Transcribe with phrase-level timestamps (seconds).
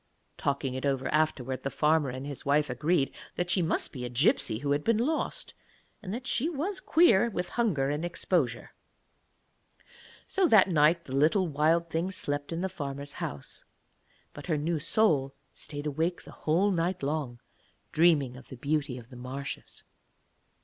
[0.35, 4.09] Talking it over afterwards, the farmer and his wife agreed that she must be a
[4.09, 5.53] gipsy who had been lost,
[6.01, 8.71] and that she was queer with hunger and exposure.
[10.25, 13.63] So that night the little Wild Thing slept in the farmer's house,
[14.33, 17.39] but her new soul stayed awake the whole night long
[17.91, 19.83] dreaming of the beauty of the marshes.